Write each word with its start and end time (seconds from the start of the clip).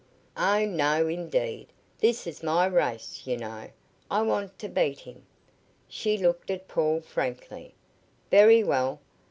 "Oh, 0.35 0.65
no, 0.65 1.07
indeed! 1.07 1.67
This 1.99 2.25
is 2.25 2.41
my 2.41 2.65
race, 2.65 3.21
you 3.27 3.37
know. 3.37 3.69
I 4.09 4.23
want 4.23 4.57
to 4.57 4.67
beat 4.67 5.01
him." 5.01 5.27
She 5.87 6.17
looked 6.17 6.49
at 6.49 6.67
Paul 6.67 7.01
frankly. 7.01 7.75
"Very 8.31 8.63
well. 8.63 8.99